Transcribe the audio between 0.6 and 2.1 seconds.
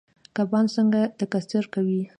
څنګه تکثیر کوي؟